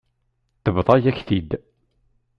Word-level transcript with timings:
Tebḍa-yak-t-id. 0.63 1.51